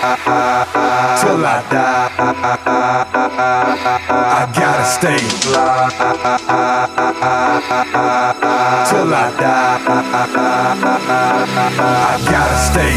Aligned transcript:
till 0.00 1.44
I 1.44 1.62
die. 1.70 2.08
I 4.08 4.46
gotta 4.54 4.84
stay 4.84 5.18
till 8.88 9.12
I 9.12 9.30
die. 9.38 9.78
I 12.06 12.18
gotta 12.32 12.58
stay 12.70 12.94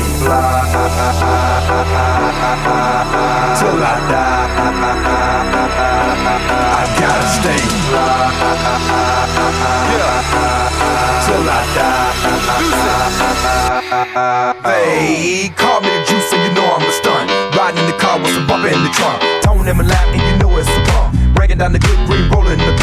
till 3.60 3.84
I 3.84 4.00
die. 4.10 4.23
Die. 14.06 14.56
Hey, 14.64 15.50
call 15.56 15.82
me 15.82 15.90
the 15.90 16.02
juice 16.04 16.32
and 16.34 16.42
you 16.44 16.52
know 16.56 16.66
I'm 16.66 16.84
a 16.84 16.92
stunt. 16.92 17.30
Riding 17.56 17.80
in 17.84 17.88
the 17.88 17.98
car 17.98 18.20
with 18.20 18.34
some 18.34 18.48
bumper 18.48 18.68
in 18.68 18.82
the 18.84 18.92
trunk. 18.92 19.22
Tone 19.44 19.68
in 19.68 19.78
my 19.78 19.84
lap 19.84 20.08
and 20.12 20.22
you 20.22 20.36
know 20.40 20.52
it's 20.58 20.68
a 20.68 20.82
pump. 20.92 21.16
Breaking 21.36 21.58
down 21.58 21.72
the 21.72 21.80
good 21.80 22.00
green, 22.08 22.30
rolling 22.30 22.60
the 22.60 22.74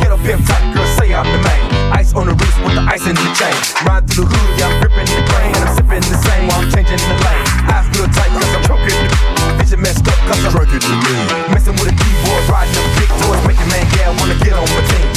Get 0.00 0.12
up 0.12 0.20
pimp 0.20 0.44
tight, 0.46 0.64
girl, 0.74 0.86
say 0.98 1.14
I'm 1.14 1.26
the 1.26 1.40
man. 1.40 1.92
Ice 1.92 2.12
on 2.14 2.26
the 2.26 2.34
wrist 2.34 2.58
with 2.64 2.74
the 2.74 2.84
ice 2.84 3.06
in 3.06 3.14
the 3.14 3.32
chain. 3.36 3.56
Ride 3.86 4.04
through 4.08 4.28
the 4.28 4.36
hood, 4.36 4.50
yeah, 4.58 4.68
I'm 4.68 4.80
gripping 4.80 5.08
the. 5.08 5.22
And 5.56 5.62
I'm 5.64 5.72
sipping 5.76 6.04
the 6.04 6.18
same 6.20 6.42
while 6.48 6.60
I'm 6.60 6.68
changing 6.70 7.00
the 7.00 7.16
lane. 7.24 7.46
Eyes 7.72 7.86
real 7.96 8.08
tight 8.10 8.32
cause 8.34 8.52
I'm 8.52 8.64
choking 8.66 9.00
the 9.06 9.16
Vision 9.60 9.80
messed 9.80 10.06
up 10.06 10.18
cause 10.28 10.40
I'm 10.44 10.52
drinking 10.52 10.84
the 10.84 10.96
lean. 10.96 11.26
Messing 11.52 11.76
with 11.78 11.92
a 11.92 11.96
keyboard, 11.96 12.42
riding 12.50 12.76
up 12.76 12.86
big 13.00 13.10
toys. 13.22 13.42
Making 13.46 13.68
man 13.72 13.84
gal 13.94 14.12
wanna 14.18 14.36
get 14.42 14.54
on 14.54 14.66
my 14.66 14.82
team. 14.92 15.15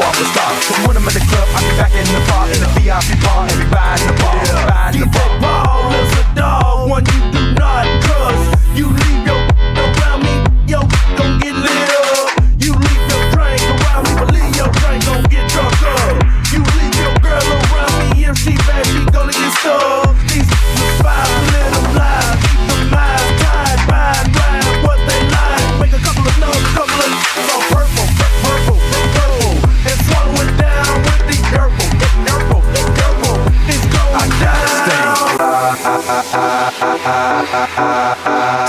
I'm 0.00 0.16
a 0.16 0.24
star. 0.32 0.50
Cause 0.64 0.80
when 0.88 0.96
I'm 0.96 1.06
in 1.08 1.14
the 1.14 1.24
club, 1.28 1.48
I 1.52 1.60
be 1.60 1.72
back 1.76 1.92
in 1.92 2.08
the 2.08 2.20
bar. 2.28 2.48
In 2.48 2.60
the 2.60 2.70
VIP 2.80 3.20
bar, 3.20 3.44
we 3.52 3.64
buying 3.68 4.04
the 4.06 4.14
bar. 4.16 4.34
Buying 4.68 5.00
the 5.00 5.08
bar. 5.12 5.28
Ball 5.40 5.92
is 5.92 6.12
a 6.16 6.24
dog, 6.34 6.88
one 6.88 7.04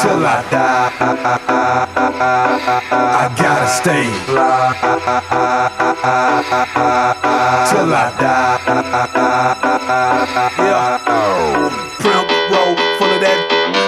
till 0.01 0.25
I 0.25 0.41
die. 0.49 0.89
I 3.21 3.25
gotta 3.37 3.67
stay 3.69 4.09
till 7.69 7.93
I 7.93 8.09
die. 8.17 8.57
Yeah. 10.57 10.97
Pimp 12.01 12.29
roll 12.49 12.73
full 12.97 13.11
of 13.13 13.21
that. 13.21 13.39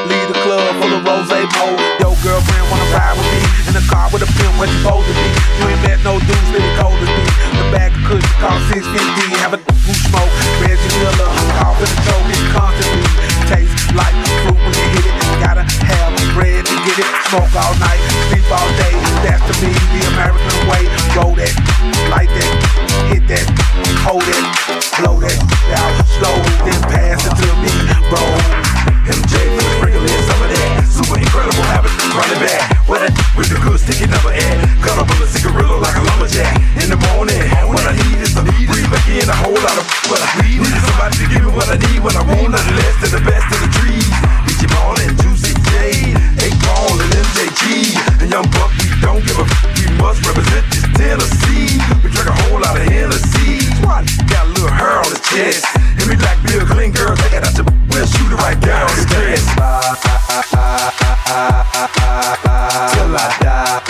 Leave 0.06 0.28
the 0.30 0.38
club 0.46 0.62
full 0.78 0.94
of 0.94 1.02
rose 1.02 1.34
mo. 1.58 1.66
Yo, 1.98 2.14
girlfriend 2.22 2.66
wanna 2.70 2.94
ride 2.94 3.18
with 3.18 3.30
me 3.34 3.42
in 3.68 3.74
the 3.74 3.86
car 3.90 4.10
with 4.14 4.22
a 4.22 4.30
pimp 4.38 4.54
where 4.60 4.70
you 4.70 4.78
supposed 4.86 5.08
to 5.10 5.14
be. 5.18 5.28
You 5.58 5.66
ain't 5.74 5.82
met 5.82 6.00
no 6.04 6.20
dudes 6.20 6.50
really 6.54 6.70
cold 6.78 6.94
as 7.02 7.10
me. 7.10 7.26
The 7.58 7.66
bag 7.74 7.90
of 7.90 8.02
cushion 8.06 8.38
cost 8.38 8.70
650. 8.70 9.34
Have 9.42 9.54
a 9.58 9.73
Smoke 17.34 17.66
all 17.66 17.74
night, 17.80 17.98
sleep 18.30 18.46
all 18.52 18.70
day. 18.78 18.94
That's 19.26 19.42
to 19.42 19.66
me 19.66 19.74
the 19.74 20.06
American 20.14 20.70
way. 20.70 20.86
Roll 21.18 21.34
that, 21.34 21.63
don't 49.04 49.20
give 49.28 49.38
a 49.38 49.44
f- 49.44 49.64
we 49.76 49.86
must 50.00 50.24
represent 50.26 50.64
this 50.72 50.88
Tennessee. 50.96 51.76
We 52.02 52.08
drink 52.10 52.30
a 52.32 52.36
whole 52.48 52.60
lot 52.64 52.80
of 52.80 52.84
Hennessy. 52.88 53.60
What? 53.84 54.08
Got 54.32 54.48
a 54.48 54.50
little 54.56 54.72
hair 54.72 54.98
on 55.04 55.10
his 55.12 55.20
chest. 55.28 55.68
And 55.76 56.08
we 56.08 56.16
like 56.16 56.40
Bill 56.48 56.64
Clinton 56.66 56.96
girls, 56.96 57.20
take 57.20 57.34
it 57.34 57.44
out 57.44 57.54
your, 57.60 57.68
we'll 57.92 58.08
shoot 58.08 58.32
it 58.32 58.40
right 58.40 58.60
down 58.64 58.88
his 58.96 59.06
chest. 59.12 59.44
Till 62.96 63.12
I 63.12 63.28
die, 63.44 63.83